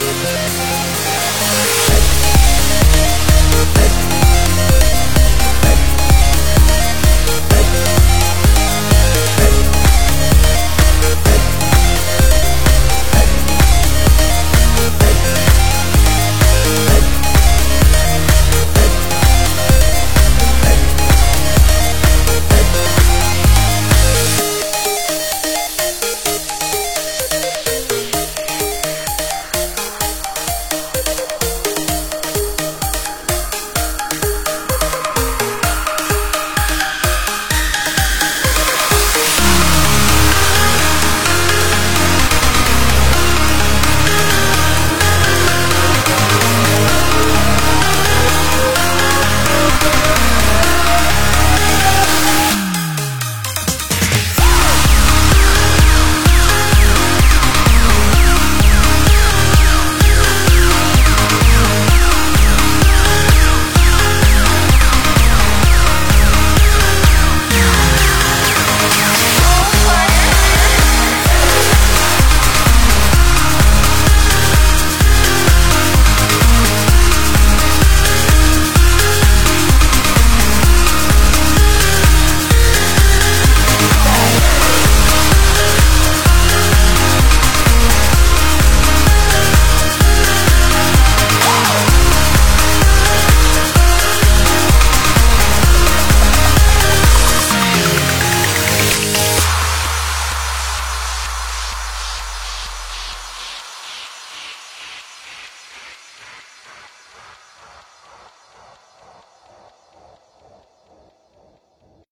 [0.00, 1.07] Música